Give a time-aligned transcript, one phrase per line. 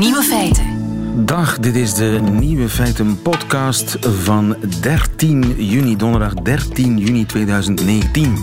[0.00, 0.64] Nieuwe feiten.
[1.26, 8.34] Dag, dit is de Nieuwe Feiten podcast van 13 juni, donderdag 13 juni 2019.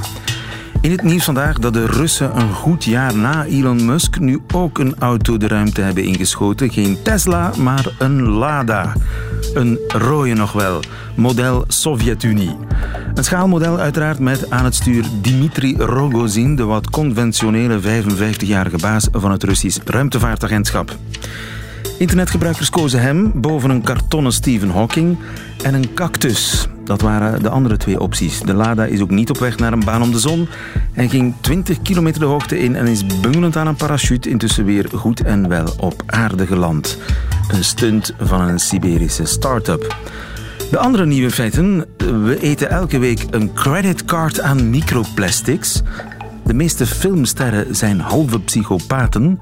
[0.81, 4.79] In het nieuws vandaag dat de Russen een goed jaar na Elon Musk nu ook
[4.79, 6.71] een auto de ruimte hebben ingeschoten.
[6.71, 8.93] Geen Tesla, maar een Lada.
[9.53, 10.79] Een rode nog wel,
[11.15, 12.55] model Sovjet-Unie.
[13.13, 19.31] Een schaalmodel uiteraard met aan het stuur Dimitri Rogozin, de wat conventionele 55-jarige baas van
[19.31, 20.95] het Russisch ruimtevaartagentschap.
[21.97, 25.17] Internetgebruikers kozen hem boven een kartonnen Stephen Hawking
[25.63, 26.67] en een cactus.
[26.87, 28.41] Dat waren de andere twee opties.
[28.41, 30.47] De Lada is ook niet op weg naar een baan om de zon.
[30.93, 34.89] Hij ging 20 kilometer de hoogte in en is bungelend aan een parachute intussen weer
[34.93, 36.97] goed en wel op aarde geland.
[37.47, 39.95] Een stunt van een Siberische start-up.
[40.71, 41.85] De andere nieuwe feiten.
[41.97, 45.81] We eten elke week een creditcard aan microplastics.
[46.45, 49.39] De meeste filmsterren zijn halve psychopaten.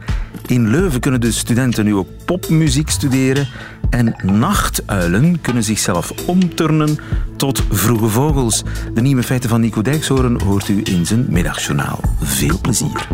[0.47, 3.47] In Leuven kunnen de studenten nu ook popmuziek studeren.
[3.95, 6.97] En nachtuilen kunnen zichzelf omturnen
[7.38, 8.63] tot vroege vogels.
[8.93, 11.99] De nieuwe feiten van Nico Dijkshoorn hoort u in zijn middagjournaal.
[12.21, 13.07] Veel plezier.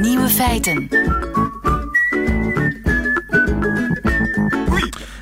[0.00, 0.88] Nieuwe feiten.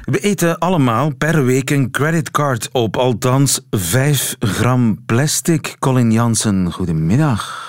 [0.05, 5.77] We eten allemaal per week een creditcard op, althans 5 gram plastic.
[5.79, 7.69] Colin Jansen, goedemiddag.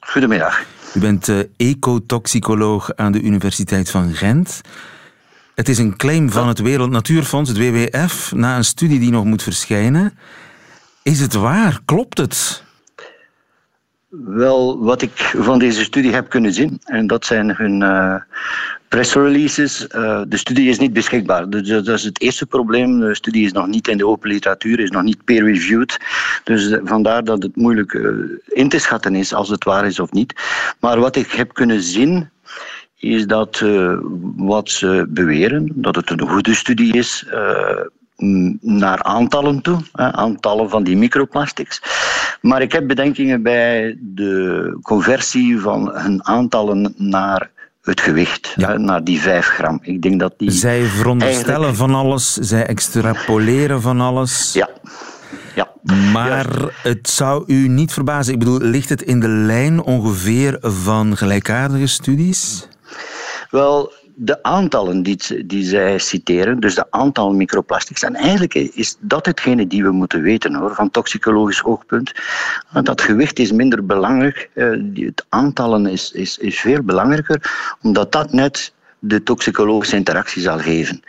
[0.00, 0.71] Goedemiddag.
[0.94, 4.60] U bent uh, ecotoxicoloog aan de Universiteit van Gent.
[5.54, 9.24] Het is een claim van het Wereld Natuurfonds, het WWF, na een studie die nog
[9.24, 10.18] moet verschijnen.
[11.02, 11.80] Is het waar?
[11.84, 12.62] Klopt het?
[14.20, 18.14] Wel, wat ik van deze studie heb kunnen zien, en dat zijn hun uh,
[18.88, 19.86] pressreleases.
[19.94, 21.50] Uh, de studie is niet beschikbaar.
[21.50, 23.00] Dus dat is het eerste probleem.
[23.00, 25.98] De studie is nog niet in de open literatuur, is nog niet peer-reviewed.
[26.44, 27.92] Dus vandaar dat het moeilijk
[28.46, 30.34] in te schatten is als het waar is of niet.
[30.80, 32.30] Maar wat ik heb kunnen zien,
[32.96, 33.64] is dat
[34.36, 37.26] wat ze beweren, dat het een goede studie is
[38.60, 41.82] naar aantallen toe, aantallen van die microplastics.
[42.40, 47.50] Maar ik heb bedenkingen bij de conversie van hun aantallen naar
[47.82, 48.76] het gewicht, ja.
[48.76, 49.78] naar die 5 gram.
[49.82, 51.76] Ik denk dat die zij veronderstellen eigenlijk...
[51.76, 54.52] van alles, zij extrapoleren van alles.
[54.52, 54.68] Ja.
[55.54, 55.68] Ja.
[56.12, 56.46] Maar
[56.82, 58.32] het zou u niet verbazen.
[58.32, 62.68] Ik bedoel, ligt het in de lijn ongeveer van gelijkaardige studies?
[63.50, 69.26] Wel, de aantallen die, die zij citeren, dus de aantal microplastics, en eigenlijk is dat
[69.26, 72.12] hetgene die we moeten weten hoor, van toxicologisch oogpunt.
[72.82, 74.50] Dat gewicht is minder belangrijk,
[74.94, 77.50] het aantallen is, is, is veel belangrijker,
[77.82, 81.02] omdat dat net de toxicologische interactie zal geven.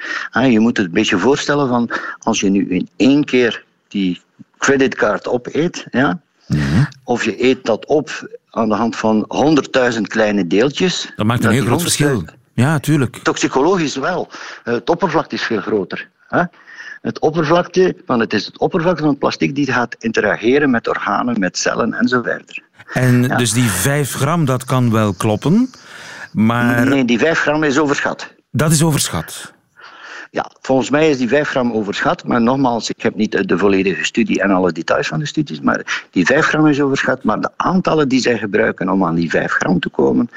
[0.49, 4.21] Je moet het een beetje voorstellen van als je nu in één keer die
[4.57, 6.83] creditcard opeet, ja, Mhm.
[7.03, 11.11] of je eet dat op aan de hand van 100.000 kleine deeltjes.
[11.15, 12.23] Dat maakt een heel groot verschil.
[12.53, 13.17] Ja, tuurlijk.
[13.17, 14.29] Toxicologisch wel.
[14.63, 16.09] Het oppervlakte is veel groter.
[16.27, 16.43] Hè?
[17.01, 21.39] Het oppervlakte, want het is het oppervlakte van het plastic die gaat interageren met organen,
[21.39, 22.63] met cellen en zo verder.
[22.93, 23.35] En ja.
[23.37, 25.69] dus die 5 gram, dat kan wel kloppen,
[26.31, 26.87] maar...
[26.87, 28.33] Nee, die 5 gram is overschat.
[28.51, 29.52] Dat is overschat.
[30.33, 32.23] Ja, volgens mij is die 5 gram overschat.
[32.23, 35.61] Maar nogmaals, ik heb niet de volledige studie en alle details van de studies.
[35.61, 37.23] Maar die 5 gram is overschat.
[37.23, 40.29] Maar de aantallen die zij gebruiken om aan die 5 gram te komen,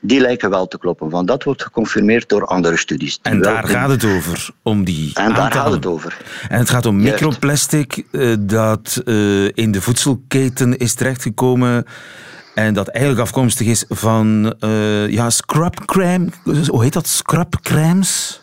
[0.00, 1.10] die lijken wel te kloppen.
[1.10, 3.18] Want dat wordt geconfirmeerd door andere studies.
[3.22, 6.16] En daar gaat het over, om die En daar gaat het over.
[6.48, 7.20] En het gaat om Juist.
[7.20, 11.84] microplastic uh, dat uh, in de voedselketen is terechtgekomen.
[12.54, 16.28] En dat eigenlijk afkomstig is van uh, ja, scrubcrème.
[16.66, 17.06] Hoe heet dat?
[17.06, 18.40] Scrubcrèmes?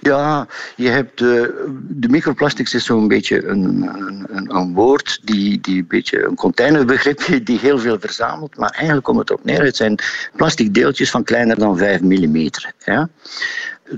[0.00, 3.90] Ja, je hebt de, de microplastics is zo'n beetje een,
[4.30, 9.04] een, een, woord die, die een beetje een containerbegrip die heel veel verzamelt, maar eigenlijk
[9.04, 9.64] komt het op neer.
[9.64, 9.98] Het zijn
[10.36, 12.48] plastic deeltjes van kleiner dan 5 mm.
[12.78, 13.08] Ja?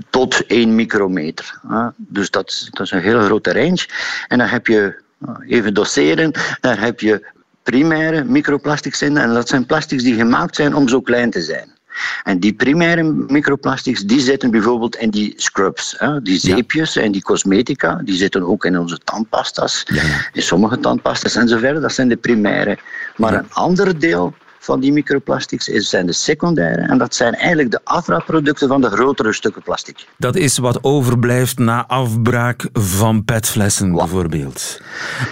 [0.09, 1.59] Tot 1 micrometer.
[1.97, 3.87] Dus dat, dat is een hele grote range.
[4.27, 5.01] En dan heb je,
[5.47, 7.25] even doseren, dan heb je
[7.63, 9.17] primaire microplastics in.
[9.17, 11.76] En dat zijn plastics die gemaakt zijn om zo klein te zijn.
[12.23, 15.95] En die primaire microplastics, die zitten bijvoorbeeld in die scrubs.
[15.97, 16.21] Hè?
[16.21, 17.01] Die zeepjes ja.
[17.01, 19.83] en die cosmetica, die zitten ook in onze tandpasta's.
[19.85, 20.29] Ja, ja.
[20.33, 21.81] In sommige tandpasta's en zo verder.
[21.81, 22.77] Dat zijn de primaire.
[23.15, 26.81] Maar een ander deel van die microplastics is, zijn de secundaire.
[26.81, 30.07] En dat zijn eigenlijk de afbraakproducten van de grotere stukken plastic.
[30.17, 33.99] Dat is wat overblijft na afbraak van petflessen wow.
[33.99, 34.81] bijvoorbeeld.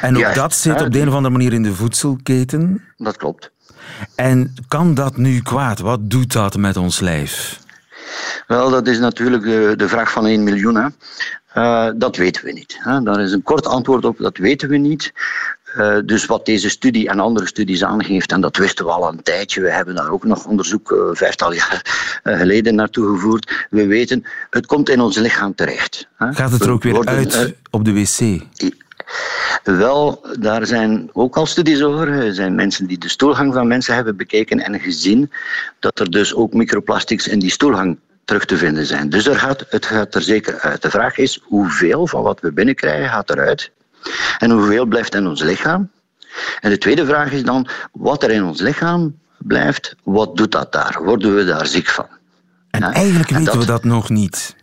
[0.02, 2.84] En ook Juist, dat zit op de een of andere manier in de voedselketen.
[2.98, 3.52] Dat klopt.
[4.16, 5.80] En kan dat nu kwaad?
[5.80, 7.60] Wat doet dat met ons lijf?
[8.48, 10.76] Wel, dat is natuurlijk de, de vraag van 1 miljoen.
[10.76, 10.88] Hè.
[11.58, 12.78] Uh, dat weten we niet.
[12.80, 13.02] Hè.
[13.04, 15.14] Daar is een kort antwoord op, dat weten we niet.
[15.78, 19.24] Uh, dus wat deze studie en andere studies aangeeft, en dat wisten we al een
[19.24, 21.82] tijdje, we hebben daar ook nog onderzoek uh, vijftal jaar
[22.24, 23.68] geleden naartoe gevoerd.
[23.70, 26.08] We weten, het komt in ons lichaam terecht.
[26.18, 26.34] Hè.
[26.34, 28.42] Gaat het er ook weer worden, uit op de wc?
[29.66, 32.10] Wel, daar zijn ook al studies over.
[32.10, 35.32] Er zijn mensen die de stoelgang van mensen hebben bekeken en gezien
[35.80, 39.10] dat er dus ook microplastics in die stoelgang terug te vinden zijn.
[39.10, 40.82] Dus er gaat, het gaat er zeker uit.
[40.82, 43.72] De vraag is hoeveel van wat we binnenkrijgen gaat eruit
[44.38, 45.90] en hoeveel blijft in ons lichaam.
[46.60, 50.72] En de tweede vraag is dan wat er in ons lichaam blijft, wat doet dat
[50.72, 51.04] daar?
[51.04, 52.08] Worden we daar ziek van?
[52.70, 54.56] En eigenlijk weten we dat nog niet.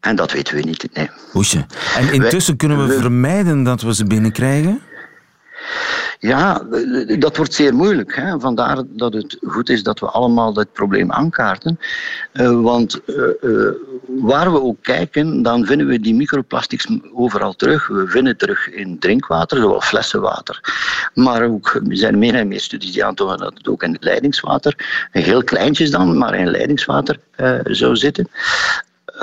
[0.00, 1.10] En dat weten we niet, nee.
[1.32, 1.66] Hoesje.
[1.96, 4.80] En intussen kunnen we vermijden dat we ze binnenkrijgen?
[6.20, 6.62] Ja,
[7.18, 8.16] dat wordt zeer moeilijk.
[8.16, 8.40] Hè.
[8.40, 11.78] Vandaar dat het goed is dat we allemaal dat probleem aankaarten.
[12.32, 13.70] Uh, want uh, uh,
[14.06, 17.86] waar we ook kijken, dan vinden we die microplastics overal terug.
[17.86, 20.60] We vinden terug in drinkwater, zowel flessenwater.
[21.14, 24.04] Maar ook, er zijn meer en meer studies die aantonen dat het ook in het
[24.04, 27.18] leidingswater, heel kleintjes dan, maar in leidingswater
[27.64, 28.28] zou zitten.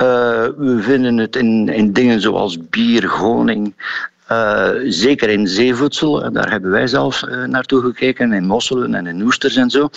[0.56, 3.74] we vinden het in, in dingen zoals bier, honing,
[4.30, 9.22] uh, zeker in zeevoedsel, en daar hebben wij zelf naartoe gekeken, in mosselen en in
[9.22, 9.88] oesters en zo.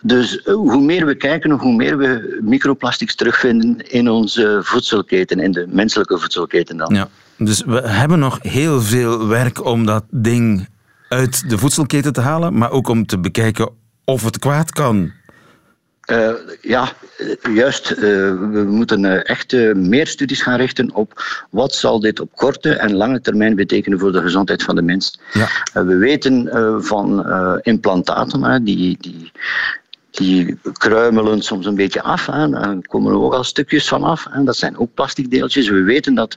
[0.00, 5.66] Dus hoe meer we kijken, hoe meer we microplastics terugvinden in onze voedselketen, in de
[5.68, 6.94] menselijke voedselketen dan.
[6.94, 7.08] Ja,
[7.38, 10.68] dus we hebben nog heel veel werk om dat ding
[11.08, 13.70] uit de voedselketen te halen, maar ook om te bekijken
[14.04, 15.12] of het kwaad kan.
[16.06, 16.30] Uh,
[16.60, 16.92] ja,
[17.54, 17.90] juist.
[17.90, 17.98] Uh,
[18.50, 22.94] we moeten uh, echt meer studies gaan richten op wat zal dit op korte en
[22.94, 25.20] lange termijn betekenen voor de gezondheid van de mens.
[25.32, 25.48] Ja.
[25.84, 26.48] we weten
[26.84, 27.26] van
[27.62, 29.32] implantaten, die, die,
[30.10, 32.26] die kruimelen soms een beetje af.
[32.26, 32.48] Hè.
[32.48, 34.26] Daar komen er ook al stukjes van af.
[34.30, 34.44] Hè.
[34.44, 35.68] Dat zijn ook plastic deeltjes.
[35.68, 36.34] We weten dat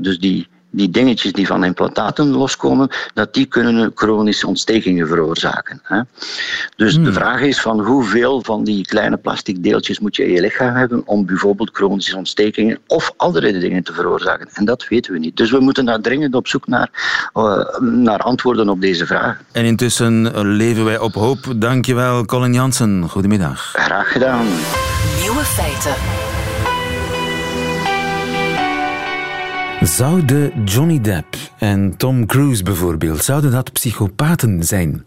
[0.00, 5.80] dus die die dingetjes die van implantaten loskomen, dat die kunnen chronische ontstekingen veroorzaken.
[5.82, 6.00] Hè.
[6.76, 7.12] Dus de hmm.
[7.12, 11.02] vraag is van hoeveel van die kleine plastic deeltjes moet je in je lichaam hebben
[11.06, 14.48] om bijvoorbeeld chronische ontstekingen of andere dingen te veroorzaken.
[14.52, 15.36] En dat weten we niet.
[15.36, 16.90] Dus we moeten daar dringend op zoek naar,
[17.34, 19.40] uh, naar antwoorden op deze vraag.
[19.52, 21.54] En intussen leven wij op hoop.
[21.56, 23.08] Dankjewel, Colin Jansen.
[23.08, 23.72] Goedemiddag.
[23.72, 24.46] Graag gedaan.
[25.20, 26.27] Nieuwe feiten.
[29.96, 35.04] Zouden Johnny Depp en Tom Cruise bijvoorbeeld, zouden dat psychopaten zijn?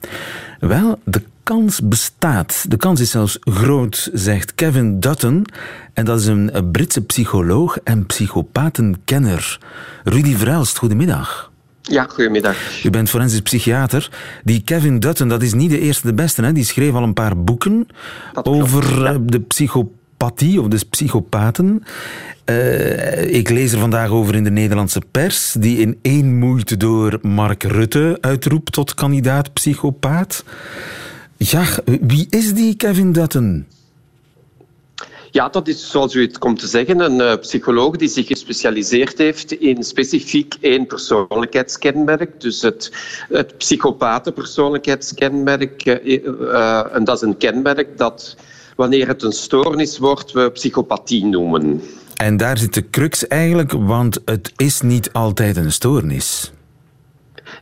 [0.60, 2.66] Wel, de kans bestaat.
[2.68, 5.46] De kans is zelfs groot, zegt Kevin Dutton.
[5.94, 9.60] En dat is een Britse psycholoog en psychopatenkenner.
[10.04, 11.52] Rudy Vruilst, goedemiddag.
[11.82, 12.84] Ja, goedemiddag.
[12.84, 14.10] U bent forensisch psychiater.
[14.44, 16.44] Die Kevin Dutton, dat is niet de eerste de beste.
[16.44, 16.54] Hè?
[16.54, 17.88] Die schreef al een paar boeken
[18.44, 19.40] over eh, de
[20.22, 21.84] psychopathie of de psychopaten.
[22.46, 27.20] Uh, ik lees er vandaag over in de Nederlandse pers, die in één moeite door
[27.22, 30.44] Mark Rutte uitroept tot kandidaat psychopaat.
[31.38, 31.66] Ja,
[32.02, 33.66] wie is die Kevin Dutton?
[35.32, 39.18] Ja, dat is zoals u het komt te zeggen, een uh, psycholoog die zich gespecialiseerd
[39.18, 42.42] heeft in specifiek één persoonlijkheidskenmerk.
[42.42, 42.92] Dus het,
[43.30, 45.86] het psychopatenpersoonlijkheidskenmerk.
[45.86, 48.36] Uh, en dat is een kenmerk dat,
[48.76, 51.82] wanneer het een stoornis wordt, we psychopathie noemen.
[52.16, 56.52] En daar zit de crux eigenlijk, want het is niet altijd een stoornis.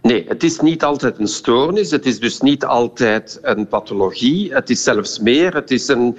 [0.02, 1.92] Nee, het is niet altijd een stoornis.
[1.92, 4.54] Het is dus niet altijd een pathologie.
[4.54, 5.54] Het is zelfs meer.
[5.54, 6.18] Het is een,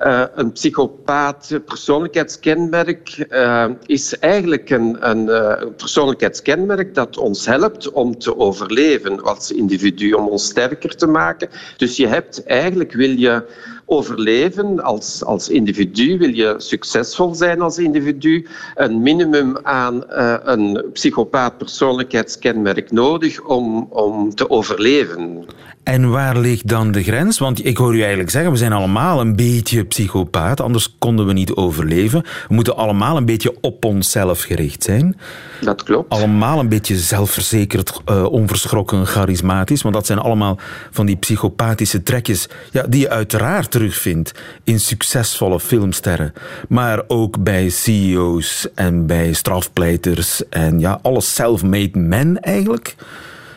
[0.00, 3.26] uh, een psychopaat persoonlijkheidskenmerk.
[3.30, 10.12] Uh, is eigenlijk een, een uh, persoonlijkheidskenmerk dat ons helpt om te overleven als individu,
[10.12, 11.48] om ons sterker te maken.
[11.76, 13.44] Dus je hebt eigenlijk, wil je
[13.86, 20.84] overleven als, als individu, wil je succesvol zijn als individu, een minimum aan uh, een
[20.92, 25.46] psychopaat persoonlijkheidskenmerk nodig om, om te overleven.
[25.86, 27.38] En waar ligt dan de grens?
[27.38, 31.32] Want ik hoor u eigenlijk zeggen, we zijn allemaal een beetje psychopaat, anders konden we
[31.32, 32.22] niet overleven.
[32.48, 35.16] We moeten allemaal een beetje op onszelf gericht zijn.
[35.60, 36.10] Dat klopt.
[36.10, 39.82] Allemaal een beetje zelfverzekerd, uh, onverschrokken, charismatisch.
[39.82, 40.58] Want dat zijn allemaal
[40.90, 44.32] van die psychopathische trekjes ja, die je uiteraard terugvindt
[44.64, 46.32] in succesvolle filmsterren.
[46.68, 52.94] Maar ook bij CEO's en bij strafpleiters en ja, alle self-made men eigenlijk.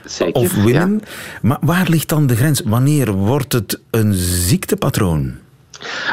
[0.09, 1.01] Zeker, of women.
[1.41, 2.61] Maar waar ligt dan de grens?
[2.65, 5.37] Wanneer wordt het een ziektepatroon?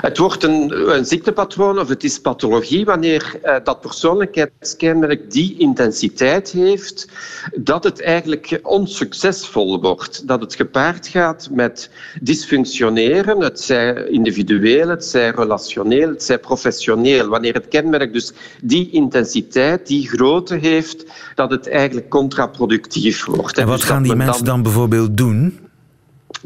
[0.01, 6.51] Het wordt een, een, ziektepatroon of het is pathologie wanneer uh, dat persoonlijkheidskenmerk die intensiteit
[6.51, 7.09] heeft
[7.55, 10.29] dat het eigenlijk onsuccesvol wordt.
[10.29, 17.29] Dat het gepaard gaat met dysfunctioneren, het zij individueel, het zij relationeel, het zij professioneel.
[17.29, 18.33] Wanneer het kenmerk dus
[18.63, 21.05] die intensiteit, die grootte heeft,
[21.35, 23.59] dat het eigenlijk contraproductief wordt.
[23.59, 25.66] En wat dus gaan die mensen dan bijvoorbeeld doen?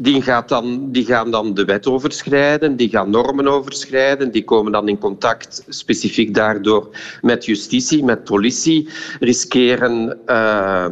[0.01, 4.71] Die, gaat dan, die gaan dan de wet overschrijden, die gaan normen overschrijden, die komen
[4.71, 6.89] dan in contact specifiek daardoor
[7.21, 8.89] met justitie, met politie,
[9.19, 10.19] riskeren.
[10.25, 10.85] Uh,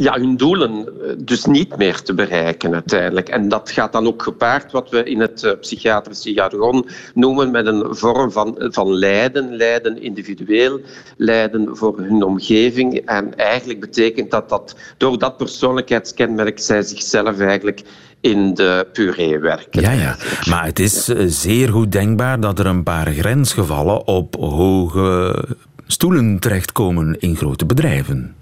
[0.00, 3.28] ja, hun doelen eh, dus niet meer te bereiken uiteindelijk.
[3.28, 7.66] En dat gaat dan ook gepaard wat we in het uh, psychiatrische jargon noemen met
[7.66, 9.56] een vorm van, van lijden.
[9.56, 10.80] Lijden individueel,
[11.16, 12.96] lijden voor hun omgeving.
[12.96, 17.82] En eigenlijk betekent dat dat door dat persoonlijkheidskenmerk zij zichzelf eigenlijk
[18.20, 19.82] in de puree werken.
[19.82, 20.16] Ja, ja.
[20.48, 25.44] Maar het is eh, zeer goed denkbaar dat er een paar grensgevallen op hoge
[25.86, 28.37] stoelen terechtkomen in grote bedrijven.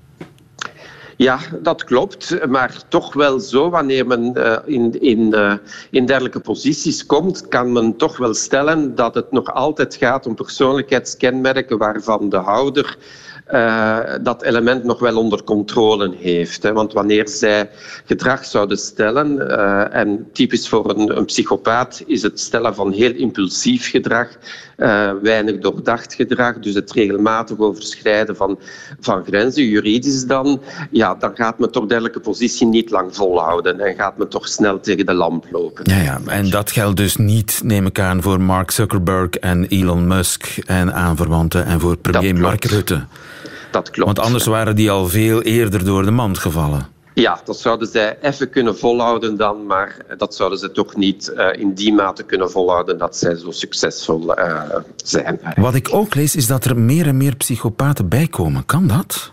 [1.17, 2.47] Ja, dat klopt.
[2.49, 5.55] Maar toch wel zo, wanneer men uh, in, in, uh,
[5.91, 10.35] in dergelijke posities komt, kan men toch wel stellen dat het nog altijd gaat om
[10.35, 12.99] persoonlijkheidskenmerken waarvan de houder
[13.53, 16.63] uh, dat element nog wel onder controle heeft.
[16.63, 16.73] Hè.
[16.73, 17.71] Want wanneer zij
[18.05, 23.15] gedrag zouden stellen, uh, en typisch voor een, een, psychopaat is het stellen van heel
[23.15, 24.29] impulsief gedrag,
[24.77, 28.59] uh, weinig doordacht gedrag, dus het regelmatig overschrijden van,
[29.01, 33.95] van grenzen, juridisch dan, ja, dan gaat men toch dergelijke positie niet lang volhouden en
[33.95, 35.85] gaat men toch snel tegen de lamp lopen.
[35.91, 36.21] Ja, ja.
[36.27, 40.95] en dat geldt dus niet, neem ik aan, voor Mark Zuckerberg en Elon Musk en
[40.95, 43.05] aanverwanten en voor premier Mark Rutte
[43.77, 44.17] dat klopt.
[44.17, 46.87] Want anders waren die al veel eerder door de mand gevallen.
[47.15, 51.47] Ja, dat zouden zij even kunnen volhouden dan, maar dat zouden ze toch niet uh,
[51.61, 54.63] in die mate kunnen volhouden dat zij zo succesvol uh,
[54.97, 55.41] zijn.
[55.55, 58.67] Wat ik ook lees is dat er meer en meer psychopaten bijkomen.
[58.67, 59.33] Kan dat?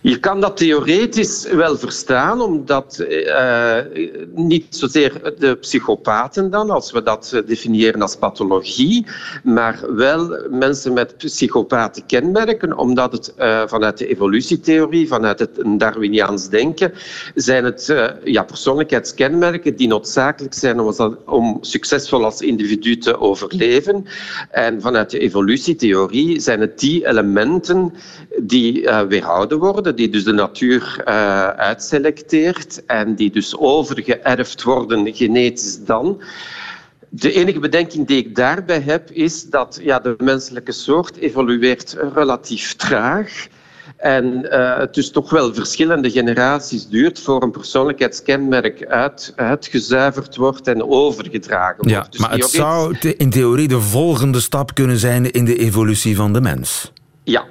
[0.00, 3.76] Je kan dat theoretisch wel verstaan, omdat uh,
[4.34, 9.06] niet zozeer de psychopaten dan, als we dat definiëren als pathologie,
[9.42, 16.48] maar wel mensen met psychopaten kenmerken, omdat het uh, vanuit de evolutietheorie, vanuit het Darwiniaans
[16.48, 16.92] denken,
[17.34, 17.94] zijn het
[18.24, 24.06] ja, persoonlijkheidskenmerken die noodzakelijk zijn om, om succesvol als individu te overleven.
[24.50, 27.94] En vanuit de evolutietheorie zijn het die elementen
[28.42, 35.84] die weerhouden worden, die dus de natuur uh, uitselecteert en die dus overgeërfd worden genetisch
[35.84, 36.22] dan.
[37.08, 42.74] De enige bedenking die ik daarbij heb is dat ja, de menselijke soort evolueert relatief
[42.74, 43.46] traag.
[43.96, 50.66] En uh, het dus toch wel verschillende generaties duurt voor een persoonlijkheidskenmerk uit, uitgezuiverd wordt
[50.66, 51.90] en overgedragen wordt.
[51.90, 56.16] Ja, dus maar het zou in theorie de volgende stap kunnen zijn in de evolutie
[56.16, 56.92] van de mens.
[57.22, 57.44] Ja,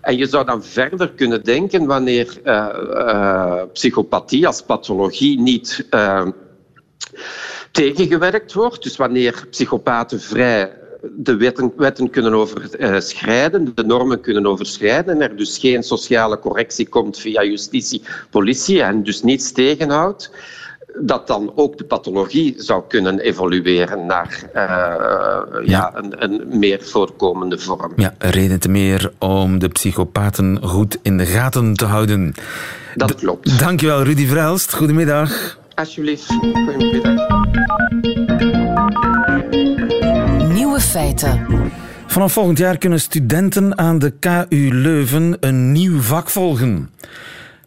[0.00, 6.26] en je zou dan verder kunnen denken wanneer uh, psychopathie als pathologie niet uh,
[7.70, 10.76] tegengewerkt wordt, dus wanneer psychopaten vrij
[11.16, 16.88] de wetten, wetten kunnen overschrijden, de normen kunnen overschrijden en er dus geen sociale correctie
[16.88, 20.30] komt via justitie, politie en dus niets tegenhoudt,
[21.00, 25.60] dat dan ook de pathologie zou kunnen evolueren naar uh, ja.
[25.64, 27.92] ja een, een, meer voorkomende vorm.
[27.96, 32.34] Ja, reden te meer om de psychopaten goed in de gaten te houden.
[32.94, 33.58] Dat klopt.
[33.58, 34.74] Dankjewel, Rudy Vrelst.
[34.74, 35.58] Goedemiddag.
[35.74, 36.26] Alsjeblieft.
[36.26, 37.26] Goedemiddag.
[40.52, 41.46] Nieuwe feiten.
[42.06, 46.90] Vanaf volgend jaar kunnen studenten aan de KU Leuven een nieuw vak volgen.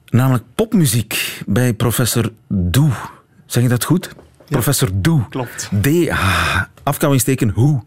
[0.09, 2.91] Namelijk popmuziek bij professor Doe.
[3.51, 4.09] Zeg je dat goed?
[4.49, 5.27] Professor Doe.
[5.29, 5.69] Klopt.
[5.81, 7.81] D, ah, afkamingsteken hoe.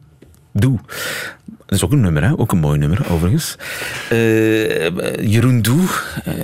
[0.52, 0.78] Doe.
[1.46, 2.38] Dat is ook een nummer, hè?
[2.38, 3.56] ook een mooi nummer overigens.
[4.12, 6.34] Uh, Jeroen Doe, uh,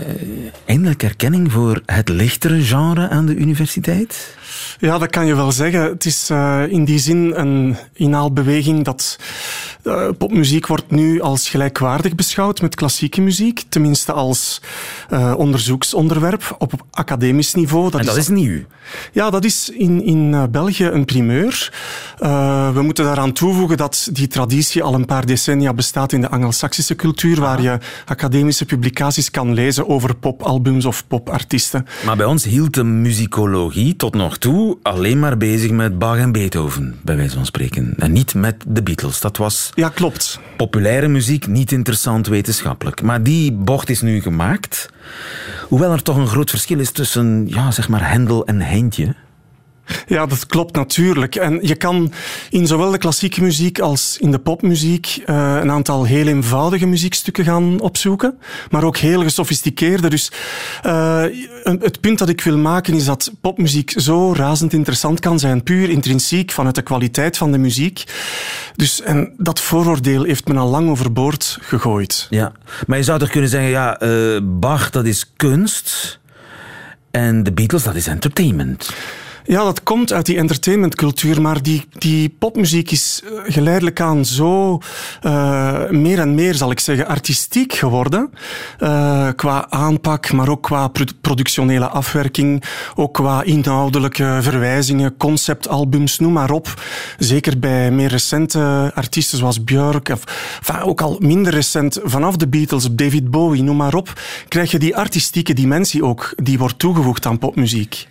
[0.64, 4.36] eindelijk erkenning voor het lichtere genre aan de universiteit?
[4.78, 5.82] Ja, dat kan je wel zeggen.
[5.82, 9.18] Het is uh, in die zin een inhaalbeweging dat
[9.84, 14.60] uh, popmuziek wordt nu als gelijkwaardig beschouwd met klassieke muziek, tenminste als
[15.10, 17.90] uh, onderzoeksonderwerp op academisch niveau.
[17.90, 18.60] Dat en dat is, is nieuw?
[19.12, 21.72] Ja, dat is in, in België een primeur.
[22.74, 26.96] we moeten daaraan toevoegen dat die traditie al een paar decennia bestaat in de Angelsaksische
[26.96, 31.86] cultuur, waar je academische publicaties kan lezen over popalbums of popartiesten.
[32.04, 36.32] Maar bij ons hield de muzikologie tot nog toe alleen maar bezig met Bach en
[36.32, 37.94] Beethoven, bij wijze van spreken.
[37.98, 39.20] En niet met de Beatles.
[39.20, 40.40] Dat was ja, klopt.
[40.56, 43.02] populaire muziek, niet interessant wetenschappelijk.
[43.02, 44.88] Maar die bocht is nu gemaakt.
[45.68, 49.14] Hoewel er toch een groot verschil is tussen ja, zeg maar Hendel en Heintje.
[50.06, 51.34] Ja, dat klopt natuurlijk.
[51.34, 52.12] En je kan
[52.50, 57.44] in zowel de klassieke muziek als in de popmuziek uh, een aantal heel eenvoudige muziekstukken
[57.44, 58.38] gaan opzoeken,
[58.70, 60.08] maar ook heel gesofisticeerde.
[60.08, 60.32] Dus
[60.86, 61.24] uh,
[61.62, 65.90] het punt dat ik wil maken is dat popmuziek zo razend interessant kan zijn, puur
[65.90, 68.04] intrinsiek vanuit de kwaliteit van de muziek.
[68.76, 72.26] Dus, en dat vooroordeel heeft men al lang overboord gegooid.
[72.30, 72.52] Ja,
[72.86, 76.18] maar je zou toch kunnen zeggen, ja, uh, Bach dat is kunst
[77.10, 78.90] en de Beatles dat is entertainment.
[79.44, 84.78] Ja, dat komt uit die entertainmentcultuur, maar die, die popmuziek is eh, geleidelijk aan zo
[85.22, 88.30] uh, meer en meer, zal ik zeggen, artistiek geworden.
[88.80, 96.50] Uh, qua aanpak, maar ook qua productionele afwerking, ook qua inhoudelijke verwijzingen, conceptalbums, noem maar
[96.50, 96.82] op.
[97.18, 100.24] Zeker bij meer recente artiesten zoals Björk, of
[100.82, 104.96] ook al minder recent, vanaf de Beatles, David Bowie, noem maar op, krijg je die
[104.96, 108.08] artistieke dimensie ook, die wordt toegevoegd aan popmuziek.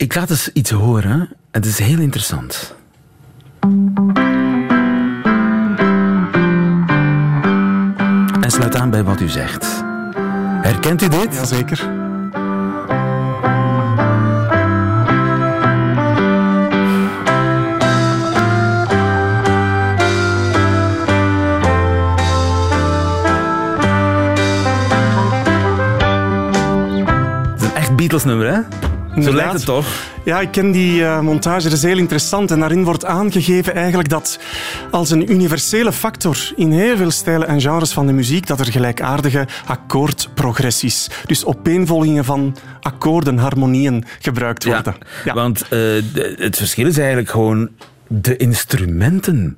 [0.00, 1.28] Ik laat eens iets horen.
[1.50, 2.74] Het is heel interessant.
[8.40, 9.84] En sluit aan bij wat u zegt.
[10.62, 11.34] Herkent u dit?
[11.34, 11.78] Jazeker.
[27.50, 28.88] Het is een echt Beatles nummer, hè?
[29.18, 29.86] Zo lijkt het toch?
[30.24, 31.62] Ja, ik ken die uh, montage.
[31.68, 32.50] Dat is heel interessant.
[32.50, 34.38] En daarin wordt aangegeven eigenlijk dat
[34.90, 38.72] als een universele factor in heel veel stijlen en genres van de muziek, dat er
[38.72, 44.94] gelijkaardige akkoordprogressies, dus opeenvolgingen van akkoorden, harmonieën gebruikt worden.
[44.98, 45.34] Ja, ja.
[45.34, 46.02] want uh,
[46.36, 47.68] het verschil is eigenlijk gewoon
[48.06, 49.56] de instrumenten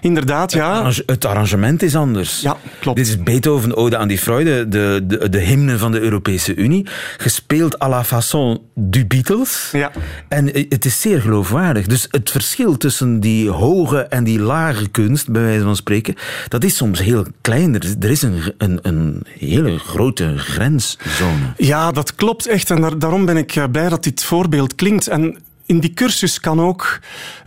[0.00, 0.90] Inderdaad, ja.
[1.06, 2.40] Het arrangement is anders.
[2.40, 2.96] Ja, klopt.
[2.96, 6.86] Dit is Beethoven Ode aan die Freude, de, de, de hymne van de Europese Unie,
[7.16, 9.68] gespeeld à la façon du Beatles.
[9.72, 9.90] Ja.
[10.28, 11.86] En het is zeer geloofwaardig.
[11.86, 16.14] Dus het verschil tussen die hoge en die lage kunst, bij wijze van spreken,
[16.48, 17.74] dat is soms heel klein.
[18.00, 21.52] Er is een, een, een hele grote grenszone.
[21.56, 22.70] Ja, dat klopt echt.
[22.70, 25.06] En daarom ben ik eh, blij dat dit voorbeeld klinkt.
[25.08, 26.98] En in die cursus kan ook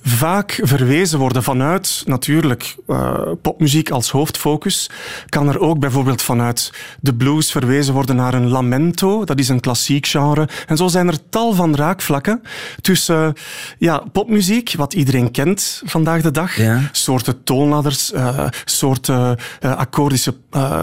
[0.03, 4.89] vaak verwezen worden vanuit, natuurlijk, uh, popmuziek als hoofdfocus.
[5.29, 9.59] Kan er ook bijvoorbeeld vanuit de blues verwezen worden naar een lamento, dat is een
[9.59, 10.47] klassiek genre.
[10.67, 12.41] En zo zijn er tal van raakvlakken
[12.81, 13.29] tussen uh,
[13.77, 16.81] ja, popmuziek, wat iedereen kent vandaag de dag, ja.
[16.91, 20.35] soorten toonladders, uh, soorten akkoordische...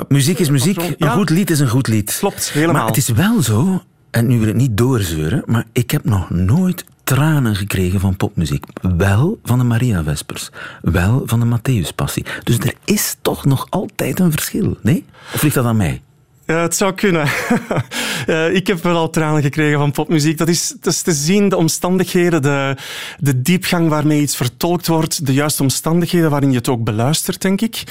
[0.08, 1.10] muziek is muziek, een ja.
[1.12, 2.16] goed lied is een goed lied.
[2.18, 2.74] Klopt, helemaal.
[2.74, 6.30] Maar het is wel zo, en nu wil ik niet doorzeuren, maar ik heb nog
[6.30, 8.64] nooit tranen gekregen van popmuziek.
[8.96, 10.50] Wel van de Maria Vespers.
[10.82, 12.24] Wel van de Matthäus Passie.
[12.44, 15.04] Dus er is toch nog altijd een verschil, nee?
[15.34, 16.02] Of ligt dat aan mij?
[16.46, 17.28] Ja, het zou kunnen.
[18.26, 20.38] uh, ik heb wel al tranen gekregen van popmuziek.
[20.38, 22.76] Dat is, dat is te zien, de omstandigheden, de,
[23.18, 27.60] de diepgang waarmee iets vertolkt wordt, de juiste omstandigheden waarin je het ook beluistert, denk
[27.60, 27.82] ik.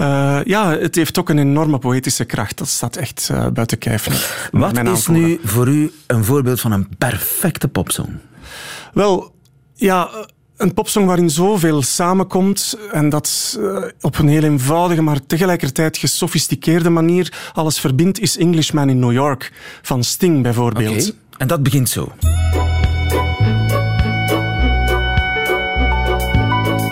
[0.00, 2.58] Uh, ja, het heeft ook een enorme poëtische kracht.
[2.58, 4.08] Dat staat echt uh, buiten kijf.
[4.52, 8.08] Wat is nu voor u een voorbeeld van een perfecte popsong?
[8.92, 9.34] Wel,
[9.74, 10.10] ja,
[10.56, 16.90] een popsong waarin zoveel samenkomt en dat uh, op een heel eenvoudige, maar tegelijkertijd gesofisticeerde
[16.90, 21.02] manier alles verbindt, is Englishman in New York van Sting bijvoorbeeld.
[21.02, 21.12] Okay.
[21.38, 22.12] En dat begint zo.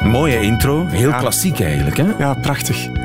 [0.05, 1.19] Mooie intro, heel ja.
[1.19, 1.97] klassiek eigenlijk.
[1.97, 2.07] Hè?
[2.19, 3.00] Ja, prachtig.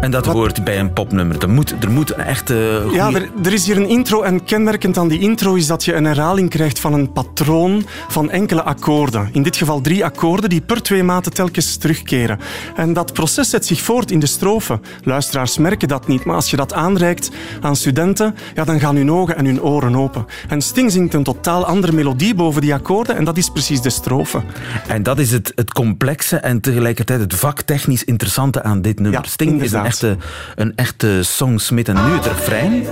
[0.00, 0.34] En dat Wat?
[0.34, 1.42] hoort bij een popnummer.
[1.42, 2.96] Er moet, er moet een echte goeie...
[2.96, 5.94] Ja, er, er, is hier een intro en kenmerkend aan die intro is dat je
[5.94, 9.28] een herhaling krijgt van een patroon van enkele akkoorden.
[9.32, 12.38] In dit geval drie akkoorden die per twee maten telkens terugkeren.
[12.76, 14.80] En dat proces zet zich voort in de strofe.
[15.02, 17.30] Luisteraars merken dat niet, maar als je dat aanreikt
[17.60, 20.26] aan studenten, ja, dan gaan hun ogen en hun oren open.
[20.48, 23.90] En Sting zingt een totaal andere melodie boven die akkoorden en dat is precies de
[23.90, 24.42] strofe.
[24.86, 29.20] En dat is het, het complexe en tegelijkertijd het vaktechnisch interessante aan dit nummer.
[29.20, 30.16] Ja, Sting is een echte,
[30.54, 31.88] een echte songsmith.
[31.88, 32.86] En nu het refrein.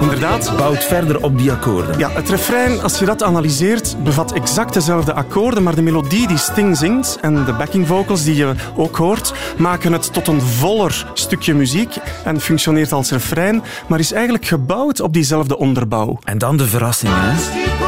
[0.00, 0.56] Inderdaad.
[0.56, 1.98] Bouwt verder op die akkoorden.
[1.98, 6.38] Ja, het refrein, als je dat analyseert, bevat exact dezelfde akkoorden, maar de melodie die
[6.38, 11.06] Sting zingt en de backing vocals die je ook hoort, maken het tot een voller
[11.14, 16.18] stukje muziek en functioneert als refrein, maar is eigenlijk gebouwd op diezelfde onderbouw.
[16.24, 17.87] En dan de verrassing, hè?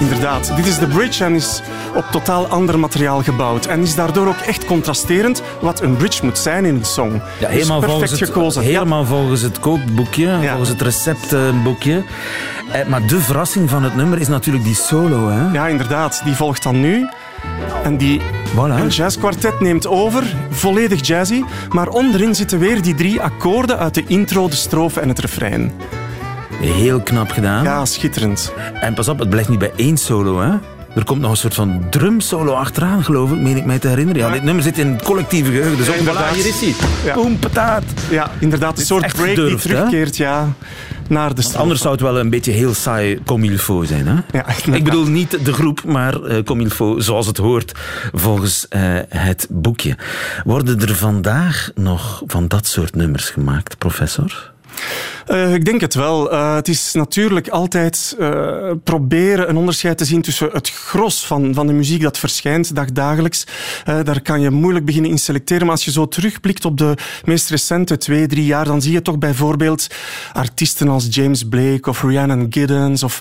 [0.00, 1.62] Inderdaad, dit is de bridge en is
[1.94, 3.66] op totaal ander materiaal gebouwd.
[3.66, 7.22] En is daardoor ook echt contrasterend wat een bridge moet zijn in een song.
[7.38, 8.62] Ja, helemaal, dus volgens het, gekozen.
[8.62, 9.06] helemaal ja.
[9.06, 10.48] volgens het kookboekje, ja.
[10.48, 12.04] volgens het receptboekje.
[12.72, 15.28] Eh, maar de verrassing van het nummer is natuurlijk die solo.
[15.28, 15.52] Hè?
[15.52, 16.20] Ja, inderdaad.
[16.24, 17.08] Die volgt dan nu.
[17.82, 18.20] En die
[18.54, 18.80] voilà.
[18.80, 21.42] een jazzkwartet neemt over, volledig jazzy.
[21.68, 25.72] Maar onderin zitten weer die drie akkoorden uit de intro, de strofe en het refrein.
[26.60, 27.64] Heel knap gedaan.
[27.64, 28.52] Ja, schitterend.
[28.80, 30.50] En pas op, het blijft niet bij één solo, hè?
[30.94, 34.22] Er komt nog een soort van drumsolo achteraan, geloof ik, meen ik mij te herinneren.
[34.22, 36.74] Ja, dit nummer zit in het collectieve geheugen, dus voilà, hier is hij.
[37.04, 37.14] Ja.
[37.14, 37.82] Boom, pataat.
[38.10, 38.78] Ja, inderdaad.
[38.78, 39.78] Een soort break gedurfd, die hè?
[39.78, 40.52] terugkeert ja,
[41.08, 41.50] naar de.
[41.56, 44.14] Anders zou het wel een beetje heel saai comme il faut zijn, hè?
[44.32, 47.72] Ja, Ik bedoel niet de groep, maar eh comme il faut, zoals het hoort,
[48.12, 49.96] volgens eh, het boekje.
[50.44, 54.52] Worden er vandaag nog van dat soort nummers gemaakt, professor?
[55.28, 56.32] Eh, ik denk het wel.
[56.32, 61.54] Eh, het is natuurlijk altijd eh, proberen een onderscheid te zien tussen het gros van,
[61.54, 63.46] van de muziek dat verschijnt dagdagelijks.
[63.84, 65.62] Daar kan je moeilijk beginnen in selecteren.
[65.62, 69.02] Maar als je zo terugblikt op de meest recente twee, drie jaar, dan zie je
[69.02, 69.86] toch bijvoorbeeld
[70.32, 73.02] artiesten als James Blake of Rhiannon Giddens.
[73.02, 73.20] Of,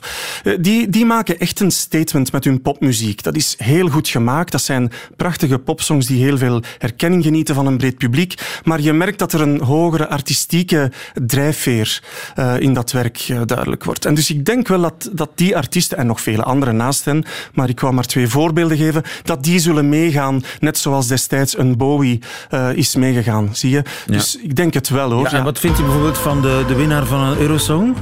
[0.60, 3.24] die, die maken echt een statement met hun popmuziek.
[3.24, 4.52] Dat is heel goed gemaakt.
[4.52, 8.62] Dat zijn prachtige popsongs die heel veel herkenning genieten van een breed publiek.
[8.63, 10.91] Maar je merkt dat er een hogere artistieke
[11.26, 11.97] drijfveer
[12.36, 14.06] eh, in dat werk eh, duidelijk wordt.
[14.06, 17.26] En dus ik denk wel dat, dat die artiesten, en nog vele anderen naast hen,
[17.54, 21.78] maar ik wou maar twee voorbeelden geven, dat die zullen meegaan, net zoals destijds een
[21.78, 23.50] Bowie eh, is meegegaan.
[23.52, 23.84] Zie je?
[24.06, 25.24] Dus ik denk het wel hoor.
[25.24, 27.96] Ja, en wat vind je bijvoorbeeld van de, de winnaar van een Eurosong?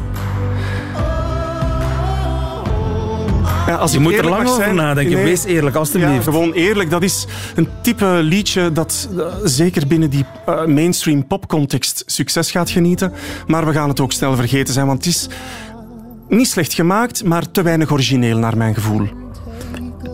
[3.67, 5.13] Ja, als Je moet er lang over zijn- nadenken.
[5.15, 5.23] Nee.
[5.23, 6.23] Wees eerlijk, Ja, alstublieft.
[6.23, 6.89] gewoon eerlijk.
[6.89, 7.25] Dat is
[7.55, 13.13] een type liedje dat eh, zeker binnen die eh, mainstream popcontext succes gaat genieten.
[13.47, 15.27] Maar we gaan het ook snel vergeten zijn, want het is
[16.29, 19.07] niet slecht gemaakt, maar te weinig origineel naar mijn gevoel.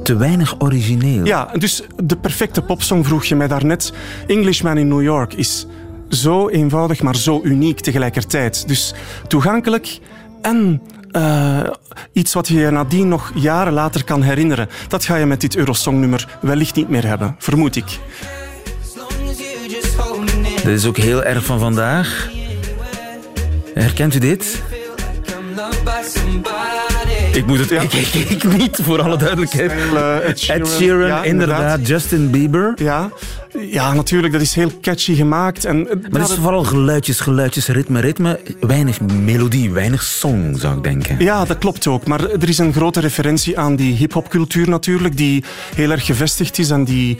[0.03, 1.25] Te weinig origineel.
[1.25, 3.93] Ja, dus de perfecte popsong vroeg je mij daarnet.
[4.27, 5.65] Englishman in New York is
[6.09, 8.67] zo eenvoudig, maar zo uniek tegelijkertijd.
[8.67, 8.93] Dus
[9.27, 9.99] toegankelijk
[10.41, 10.81] en
[11.11, 11.59] eh,
[12.13, 14.69] iets wat je je nadien nog jaren later kan herinneren.
[14.87, 17.99] Dat ga je met dit Eurosongnummer wellicht niet meer hebben, vermoed ik.
[20.55, 22.29] Dat is ook heel erg van vandaag.
[23.73, 24.61] Herkent u dit?
[27.33, 27.69] Ik moet het...
[27.69, 27.81] Ja.
[27.81, 29.71] Ik, ik, ik niet, voor alle duidelijkheid.
[29.71, 30.61] Eh, Ed Sheeran.
[30.61, 31.87] Ed Sheeran, Ja, inderdaad.
[31.87, 32.73] Justin Bieber.
[32.75, 33.09] Ja.
[33.59, 34.33] Ja, natuurlijk.
[34.33, 35.65] Dat is heel catchy gemaakt.
[35.65, 38.39] En, eh, Maar het is vooral geluidjes, geluidjes, ritme, ritme.
[38.59, 41.19] Weinig melodie, weinig song, zou ik denken.
[41.19, 42.07] Ja, dat klopt ook.
[42.07, 45.43] Maar er is een grote referentie aan die hip-hopcultuur natuurlijk, die
[45.75, 47.17] heel erg gevestigd is en die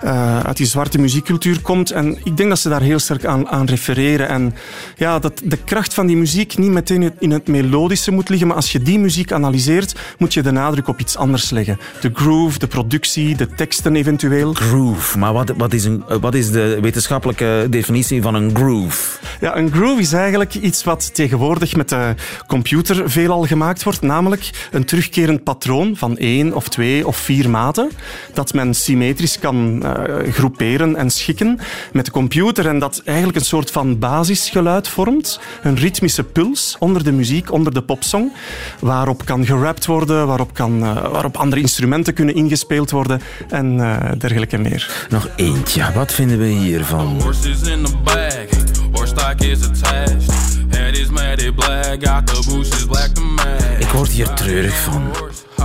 [0.00, 1.90] eh, uit die zwarte muziekcultuur komt.
[1.90, 4.28] En ik denk dat ze daar heel sterk aan, aan refereren.
[4.28, 4.54] En
[4.96, 8.56] ja, dat de kracht van die muziek niet meteen in het melodische moet liggen, maar
[8.56, 11.78] als je die muziek analyseert, moet je de nadruk op iets anders leggen.
[12.00, 14.52] De groove, de productie, de teksten eventueel.
[14.52, 15.18] Groove.
[15.18, 19.18] Maar wat, wat, is een, wat is de wetenschappelijke definitie van een groove?
[19.40, 22.14] Ja, een groove is eigenlijk iets wat tegenwoordig met de
[22.46, 27.90] computer veelal gemaakt wordt, namelijk een terugkerend patroon van één of twee of vier maten,
[28.32, 31.58] dat men symmetrisch kan eh, groeperen en schikken
[31.92, 37.04] met de computer en dat eigenlijk een soort van basisgeluid vormt, een ritmische puls onder
[37.04, 38.32] de muziek, onder de popsong,
[38.80, 44.12] waarop kan gerapt worden, waarop, kan, eh, waarop andere instrumenten kunnen ingespeeld worden en eh,
[44.18, 45.06] dergelijke meer.
[45.08, 45.28] Nog
[45.64, 45.92] eentje.
[45.94, 47.20] Wat vinden we hiervan?
[47.22, 48.46] Horses in the bag,
[48.92, 50.32] horse stock is attached.
[50.68, 53.78] Head is matted black, got the bushes black to match.
[53.78, 55.02] Ik word hier treurig van.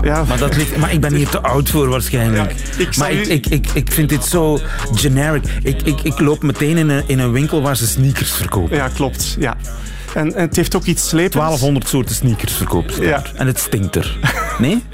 [0.03, 2.51] Ja, Maar, dat ligt, maar ik ben hier te oud voor waarschijnlijk.
[2.77, 4.59] Ja, ik maar ik, ik, ik, ik vind dit zo
[4.93, 5.43] generic.
[5.63, 8.75] Ik, ik, ik loop meteen in een, in een winkel waar ze sneakers verkopen.
[8.75, 9.35] ja klopt.
[9.39, 9.57] Ja.
[10.13, 11.35] En, en het heeft ook iets slepends.
[11.35, 13.23] 1200 soorten sneakers verkopen ze Ja.
[13.35, 14.17] En het stinkt er.
[14.59, 14.83] Nee?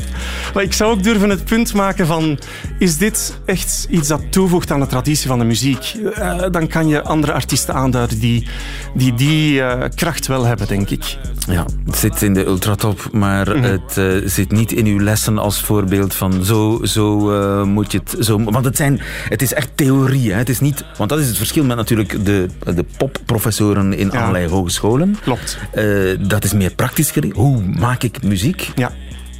[0.53, 2.39] Maar ik zou ook durven het punt maken van...
[2.79, 5.95] Is dit echt iets dat toevoegt aan de traditie van de muziek?
[6.15, 8.47] Eh, dan kan je andere artiesten aanduiden die
[8.95, 11.17] die, die eh, kracht wel hebben, denk ik.
[11.47, 15.61] Ja, het zit in de ultratop, maar het eh, zit niet in uw lessen als
[15.61, 18.25] voorbeeld van zo, zo moet je het...
[18.25, 20.31] Zo, want het, zijn, het is echt theorie.
[20.31, 20.37] Hè?
[20.37, 24.19] Het is niet, want dat is het verschil met natuurlijk de, de popprofessoren in Ja.
[24.21, 25.04] allerlei hogescholen.
[25.21, 25.57] Klopt.
[25.71, 25.85] Eh,
[26.19, 27.35] dat is meer praktisch gericht.
[27.35, 28.71] Hoe maak ik muziek?
[28.75, 28.91] Ja.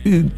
[0.04, 0.30] U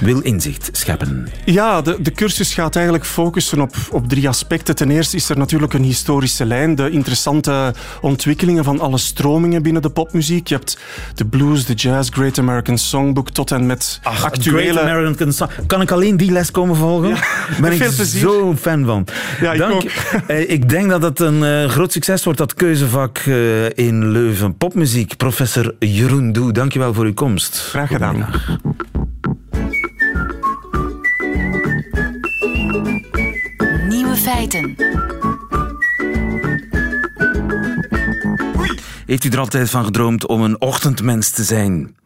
[0.00, 1.28] wil inzicht scheppen.
[1.44, 4.76] Ja, de, de cursus gaat eigenlijk focussen op, op drie aspecten.
[4.76, 9.82] Ten eerste is er natuurlijk een historische lijn, de interessante ontwikkelingen van alle stromingen binnen
[9.82, 10.48] de popmuziek.
[10.48, 10.78] Je hebt
[11.14, 14.80] de blues, de jazz, Great American Songbook tot en met Great actuele...
[14.80, 15.50] American Song.
[15.66, 17.10] Kan ik alleen die les komen volgen?
[17.60, 18.20] ben met ik plezier.
[18.20, 19.06] zo'n fan van.
[19.40, 19.74] Ja, ik Dank.
[19.74, 19.84] ook.
[20.26, 24.56] Eh, ik denk dat het een eh, groot succes wordt, dat keuzevak eh, in Leuven.
[24.56, 26.52] Popmuziek, professor Jeroen Doe.
[26.52, 27.58] Dankjewel voor uw komst.
[27.58, 28.26] Graag gedaan.
[34.48, 34.76] Feiten.
[39.06, 41.96] Heeft u er altijd van gedroomd om een ochtendmens te zijn?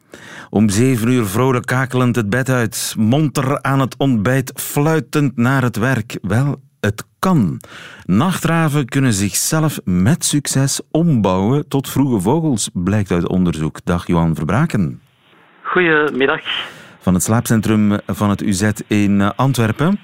[0.50, 5.76] Om zeven uur vrolijk kakelend het bed uit, monter aan het ontbijt, fluitend naar het
[5.76, 6.18] werk.
[6.22, 7.61] Wel, Het kan.
[8.05, 13.79] Nachtraven kunnen zichzelf met succes ombouwen tot vroege vogels, blijkt uit onderzoek.
[13.85, 15.00] Dag Johan Verbraken.
[15.62, 16.40] Goedemiddag.
[17.00, 19.98] Van het slaapcentrum van het UZ in Antwerpen.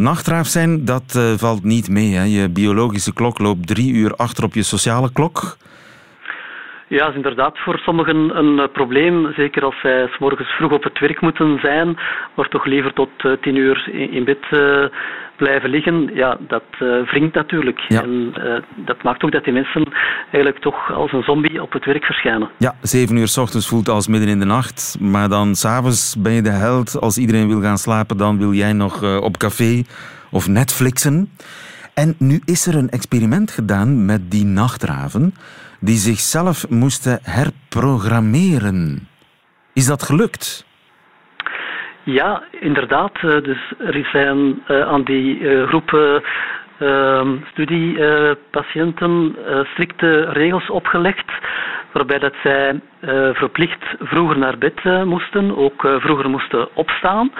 [0.00, 2.14] Nachtraaf zijn, dat uh, valt niet mee.
[2.14, 2.24] Hè?
[2.24, 5.56] Je biologische klok loopt drie uur achter op je sociale klok.
[6.86, 9.32] Ja, is inderdaad voor sommigen een uh, probleem.
[9.32, 11.98] Zeker als zij s morgens vroeg op het werk moeten zijn,
[12.34, 14.44] maar toch liever tot uh, tien uur in, in bed
[15.40, 16.10] blijven liggen.
[16.14, 16.64] Ja, dat
[17.04, 17.80] wringt natuurlijk.
[17.88, 18.02] Ja.
[18.02, 18.32] En
[18.76, 22.50] dat maakt ook dat die mensen eigenlijk toch als een zombie op het werk verschijnen.
[22.58, 24.96] Ja, zeven uur s ochtends voelt als midden in de nacht.
[25.00, 27.00] Maar dan s'avonds ben je de held.
[27.00, 29.82] Als iedereen wil gaan slapen, dan wil jij nog op café
[30.30, 31.30] of Netflixen.
[31.94, 35.34] En nu is er een experiment gedaan met die nachtraven
[35.80, 39.08] die zichzelf moesten herprogrammeren.
[39.72, 40.66] Is dat gelukt?
[42.02, 43.20] Ja, inderdaad.
[43.20, 46.20] Dus er zijn aan die groep
[47.52, 49.36] studiepatiënten
[49.72, 51.30] strikte regels opgelegd
[51.92, 52.80] waarbij dat zij
[53.32, 57.32] verplicht vroeger naar bed moesten, ook vroeger moesten opstaan.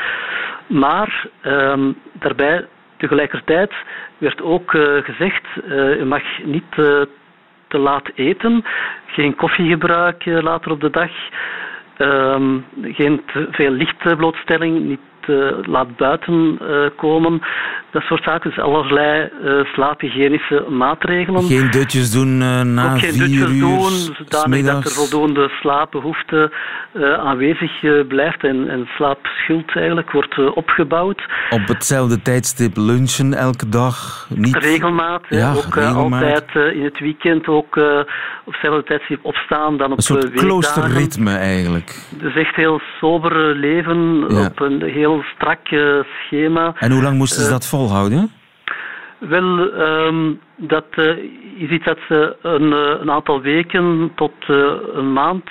[0.67, 1.27] Maar
[2.13, 3.73] daarbij tegelijkertijd
[4.19, 4.71] werd ook
[5.03, 5.47] gezegd,
[6.01, 6.73] u mag niet
[7.69, 8.65] te laat eten,
[9.07, 11.11] geen koffie gebruiken later op de dag,
[12.01, 17.41] um, geen te veel lichtblootstelling, niet te laat buiten uh, komen.
[17.93, 21.43] Dat soort zaken, dus allerlei uh, slaaphygiënische maatregelen.
[21.43, 25.49] Geen dutjes doen uh, na Ook geen vier dutjes uur, doen, zodanig dat er voldoende
[25.61, 26.53] slaapbehoefte
[27.25, 31.23] aanwezig blijft en, en slaapschuld eigenlijk wordt opgebouwd.
[31.51, 34.27] Op hetzelfde tijdstip lunchen elke dag?
[34.35, 34.57] Niet...
[34.57, 36.23] Regelmaat, ja, ook regelmaat.
[36.23, 37.77] altijd in het weekend ook
[38.45, 40.49] op hetzelfde tijdstip opstaan dan op Een soort weekdagen.
[40.49, 41.99] kloosterritme eigenlijk.
[42.11, 44.47] Dus echt heel sober leven Ja.
[44.47, 45.59] op een heel strak
[46.27, 46.75] schema.
[46.79, 48.31] En hoe lang moesten ze dat volhouden?
[49.19, 51.17] Wel, um, dat uh,
[51.57, 54.33] is iets dat ze een, uh, een aantal weken tot
[54.95, 55.51] een maand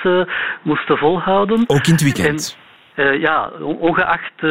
[0.61, 1.63] moesten volhouden.
[1.67, 2.57] Ook in het weekend?
[2.95, 4.41] En, ja, ongeacht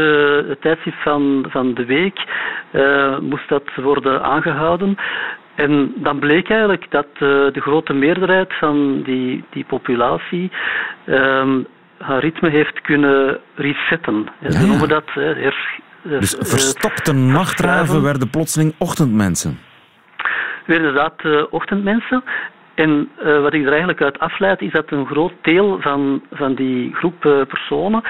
[0.48, 2.18] het tijdstip van, van de week
[3.20, 4.96] moest dat worden aangehouden.
[5.54, 10.50] En dan bleek eigenlijk dat de grote meerderheid van die, die populatie
[11.06, 11.66] um,
[11.98, 14.26] haar ritme heeft kunnen resetten.
[14.40, 15.66] Ja, Ze noemen dat her,
[16.08, 19.58] Dus eh, verstokte eh, nachtraven werden plotseling ochtendmensen.
[20.66, 22.22] Weer inderdaad ochtendmensen.
[22.74, 26.54] En uh, wat ik er eigenlijk uit afleid is dat een groot deel van, van
[26.54, 28.02] die groep uh, personen,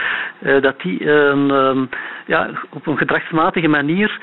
[0.43, 1.89] uh, dat die um,
[2.27, 4.21] ja, op een gedragsmatige manier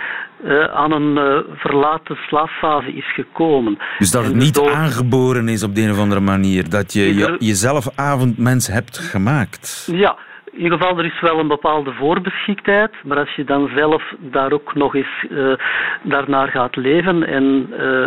[0.73, 3.77] aan een verlaten slaapfase is gekomen.
[3.97, 6.69] Dus dat het En niet door- aangeboren is op de een of andere manier.
[6.69, 9.89] Dat je, je jezelf avondmens hebt gemaakt.
[9.91, 10.17] Ja,
[10.55, 14.51] in ieder geval, er is wel een bepaalde voorbeschiktheid, maar als je dan zelf daar
[14.51, 15.53] ook nog eens uh,
[16.01, 18.05] daarnaar gaat leven en uh,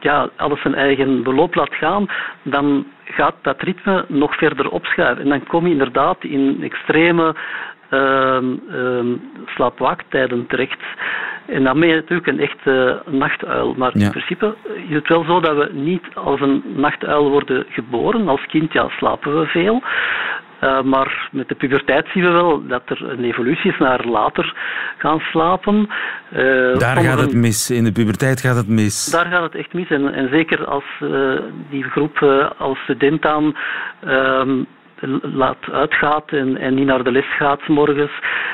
[0.00, 2.06] ja, alles zijn eigen beloop laat gaan,
[2.42, 5.22] dan gaat dat ritme nog verder opschuiven.
[5.22, 7.34] En dan kom je inderdaad in extreme
[7.90, 8.38] uh,
[9.46, 10.80] slaapwaaktijden terecht.
[11.46, 13.74] En dan ben je natuurlijk een echte nachtuil.
[13.76, 14.04] Maar Ja.
[14.04, 14.54] in principe
[14.88, 18.28] is het wel zo dat we niet als een nachtuil worden geboren.
[18.28, 19.82] Als kind ja, slapen we veel.
[20.62, 24.54] Uh, maar met de puberteit zien we wel dat er een evolutie is naar later
[24.98, 25.88] gaan slapen.
[26.32, 27.70] Uh, Daar gaat het mis.
[27.70, 29.06] In de puberteit gaat het mis.
[29.06, 29.88] daar gaat het echt mis.
[29.88, 31.40] En, en zeker als uh,
[31.70, 32.18] die groep
[32.58, 33.56] als student dan
[34.06, 34.66] um,
[35.22, 38.10] laat uitgaat en, en niet naar de les gaat 's morgens,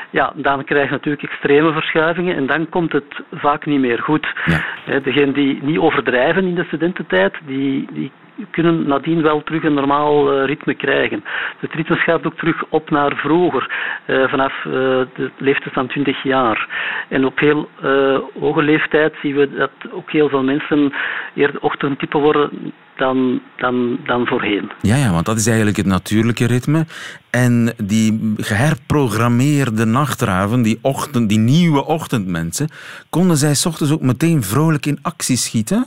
[0.09, 4.27] ja, dan krijg je natuurlijk extreme verschuivingen en dan komt het vaak niet meer goed.
[4.45, 4.99] Ja.
[4.99, 8.11] Degenen die niet overdrijven in de studententijd, die, die
[8.51, 11.23] kunnen nadien wel terug een normaal uh, ritme krijgen.
[11.59, 13.71] Het ritme gaat ook terug op naar vroeger,
[14.07, 14.73] uh, vanaf uh,
[15.15, 16.67] de leeftijd van 20 jaar.
[17.09, 17.69] En op heel
[18.39, 20.93] hoge leeftijd zien we dat ook heel veel mensen
[21.33, 24.71] eerder ochtendtype worden dan, dan, dan voorheen.
[24.81, 26.85] Ja, ja, want dat is eigenlijk het natuurlijke ritme.
[27.29, 32.69] En die geherprogrammeerde nachtraven, die, ochtend, die nieuwe ochtendmensen,
[33.09, 35.85] konden zij ochtends ook meteen vrolijk in actie schieten?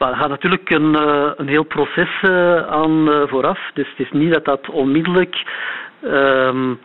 [0.00, 3.70] Maar er gaat natuurlijk een, uh, een heel proces uh, aan uh, vooraf.
[3.74, 5.42] Dus het is niet dat dat onmiddellijk
[6.04, 6.80] um,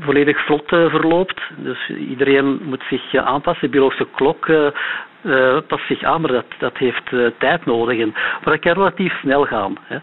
[0.00, 1.40] volledig vlot verloopt.
[1.56, 3.64] Dus iedereen moet zich aanpassen.
[3.64, 4.46] De biologische klok
[5.22, 7.98] uh, past zich aan, maar dat, dat heeft uh, tijd nodig.
[7.98, 9.76] En, maar dat kan relatief snel gaan.
[9.82, 9.96] Hè.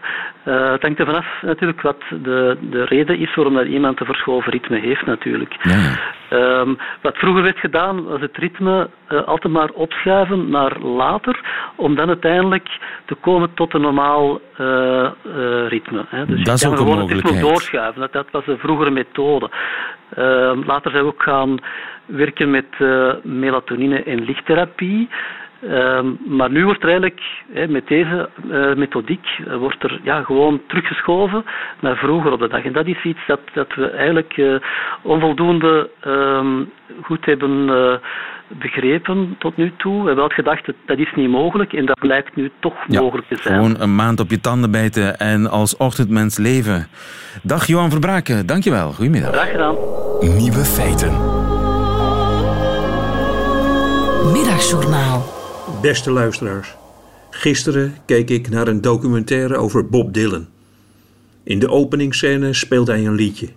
[0.44, 4.06] Uh, het hangt er vanaf natuurlijk wat de, de reden is waarom dat iemand een
[4.06, 5.56] verschoven ritme heeft natuurlijk.
[5.62, 5.96] Ja.
[6.32, 8.88] Um, wat vroeger werd gedaan was het ritme
[9.26, 11.40] altijd maar opschuiven naar later,
[11.76, 12.68] om dan uiteindelijk
[13.04, 14.40] te komen tot een normaal
[15.68, 16.04] ritme.
[16.08, 16.26] Hè.
[16.26, 18.00] Dus dat is je kan gewoon het ritme doorschuiven.
[18.00, 19.50] Dat, dat was de vroegere methode.
[20.66, 21.58] Later zijn we ook gaan
[22.06, 22.78] werken met
[23.22, 25.08] melatonine en lichttherapie.
[25.68, 27.20] Ehm, maar nu wordt er eigenlijk
[27.68, 31.44] met deze uh, methodiek uh, wordt er ja, gewoon teruggeschoven
[31.80, 32.64] naar vroeger op de dag.
[32.64, 34.54] En dat is iets dat, dat we eigenlijk uh,
[35.02, 36.64] onvoldoende ehm,
[37.02, 37.68] goed hebben
[38.58, 39.92] begrepen tot nu toe.
[39.92, 43.28] We hebben wel gedacht dat dat is niet mogelijk en dat blijkt nu toch mogelijk
[43.28, 43.54] te zijn.
[43.54, 46.86] Gewoon een maand op je tanden bijten en als ochtendmens leven.
[47.42, 48.92] Dag Johan Verbraken, dankjewel.
[48.92, 49.32] Goedemiddag.
[49.32, 49.74] Graag gedaan.
[50.20, 51.12] Nieuwe feiten.
[54.32, 55.39] Middagjournaal.
[55.82, 56.76] Beste luisteraars,
[57.30, 60.46] gisteren keek ik naar een documentaire over Bob Dylan.
[61.42, 63.48] In de openingsscène speelt hij een liedje.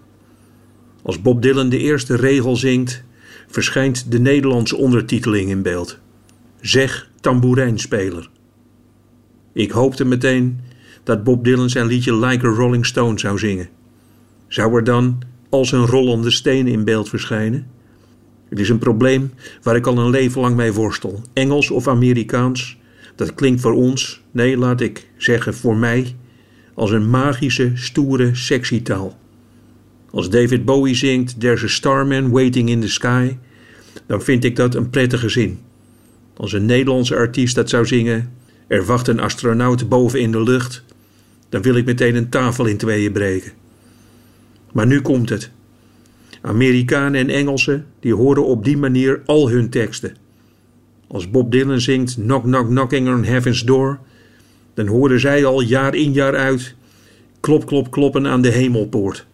[1.01, 3.03] Als Bob Dylan de eerste regel zingt,
[3.47, 5.99] verschijnt de Nederlandse ondertiteling in beeld.
[6.61, 8.29] Zeg tamboerijnspeler.
[9.53, 10.59] Ik hoopte meteen
[11.03, 13.69] dat Bob Dylan zijn liedje Like a Rolling Stone zou zingen.
[14.47, 17.67] Zou er dan als een rollende steen in beeld verschijnen?
[18.53, 21.21] Het is een probleem waar ik al een leven lang mee worstel.
[21.33, 22.77] Engels of Amerikaans,
[23.15, 26.15] dat klinkt voor ons, nee laat ik zeggen voor mij,
[26.73, 29.17] als een magische, stoere, sexy taal.
[30.09, 33.37] Als David Bowie zingt There's a Starman Waiting in the Sky,
[34.05, 35.59] dan vind ik dat een prettige zin.
[36.37, 38.31] Als een Nederlandse artiest dat zou zingen
[38.67, 40.83] Er wacht een astronaut boven in de lucht,
[41.49, 43.51] dan wil ik meteen een tafel in tweeën breken.
[44.71, 45.51] Maar nu komt het.
[46.45, 50.15] Amerikanen en Engelsen die horen op die manier al hun teksten.
[51.07, 53.99] Als Bob Dylan zingt Knock Knock Knocking on Heaven's Door,
[54.73, 56.75] dan horen zij al jaar in jaar uit
[57.39, 59.25] klop klop kloppen aan de hemelpoort.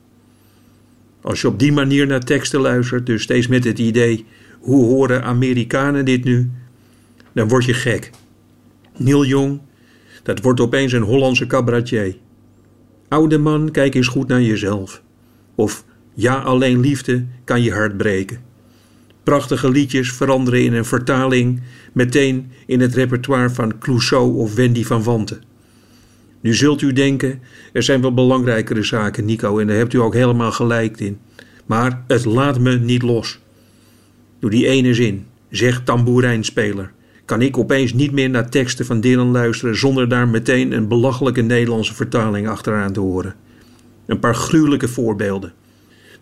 [1.22, 4.26] Als je op die manier naar teksten luistert, dus steeds met het idee
[4.60, 6.52] hoe horen Amerikanen dit nu,
[7.34, 8.12] dan word je gek.
[8.98, 9.60] Neil Young,
[10.24, 12.16] dat wordt opeens een Hollandse cabaretier.
[13.08, 15.02] Oude man, kijk eens goed naar jezelf.
[15.56, 15.84] Of
[16.22, 18.40] ja, alleen liefde kan je hart breken.
[19.24, 21.62] Prachtige liedjes veranderen in een vertaling
[21.94, 25.42] meteen in het repertoire van Clouseau of Wendy van Wanten.
[26.42, 27.40] Nu zult u denken,
[27.74, 31.18] er zijn wel belangrijkere zaken, Nico, en daar hebt u ook helemaal gelijk in.
[31.66, 33.40] Maar het laat me niet los.
[34.40, 36.92] Door die ene zin, zegt tamboerijnspeler,
[37.26, 41.42] kan ik opeens niet meer naar teksten van Dylan luisteren zonder daar meteen een belachelijke
[41.42, 43.36] Nederlandse vertaling achteraan te horen.
[44.06, 45.54] Een paar gruwelijke voorbeelden.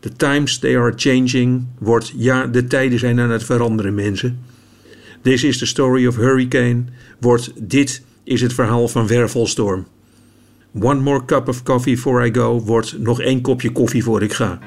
[0.08, 4.40] The times they are changing wordt ja, de tijden zijn aan het veranderen, mensen.
[5.22, 6.84] This is the story of hurricane
[7.20, 9.88] wordt dit is het verhaal van wervelstorm.
[10.80, 14.34] One more cup of coffee before I go wordt nog één kopje koffie voor ik
[14.34, 14.60] ga.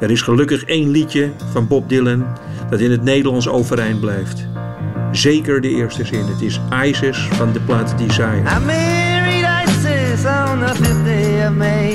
[0.00, 2.26] Er is gelukkig één liedje van Bob Dylan
[2.70, 4.46] dat in het Nederlands overeind blijft.
[5.12, 6.24] Zeker de eerste zin.
[6.26, 8.42] Het is Isis van de plaat Desire.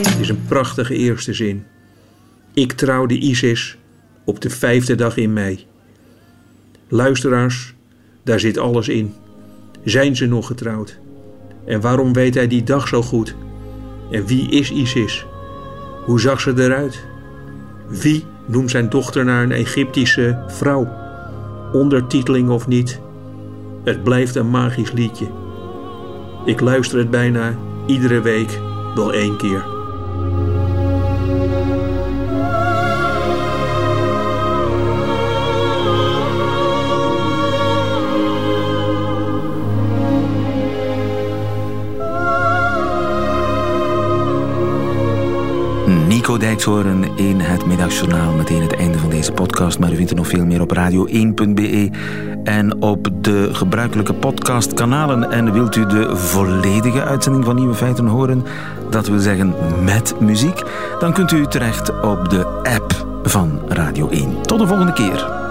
[0.09, 1.65] Het is een prachtige eerste zin.
[2.59, 3.77] Ik trouwde Isis
[4.23, 5.65] op de vijfde dag in mei.
[6.87, 7.73] Luisteraars,
[8.23, 9.13] daar zit alles in.
[9.83, 10.99] Zijn ze nog getrouwd?
[11.65, 13.35] En waarom weet hij die dag zo goed?
[14.11, 15.25] En wie is Isis?
[16.05, 17.05] Hoe zag ze eruit?
[17.87, 20.87] Wie noemt zijn dochter naar een Egyptische vrouw?
[21.73, 22.99] Ondertiteling of niet?
[23.83, 25.27] Het blijft een magisch liedje.
[26.45, 28.59] Ik luister het bijna iedere week
[28.95, 29.78] wel één keer.
[46.29, 48.33] Nico Dijkshoorn in het Middagjournaal.
[48.33, 49.79] Meteen het einde van deze podcast.
[49.79, 51.89] Maar u vindt er nog veel meer op radio1.be
[52.43, 55.31] en op de gebruikelijke podcastkanalen.
[55.31, 58.43] En wilt u de volledige uitzending van Nieuwe Feiten horen?
[58.89, 60.63] Dat wil zeggen met muziek.
[60.99, 64.41] Dan kunt u terecht op de app van Radio 1.
[64.41, 65.48] Tot de volgende keer.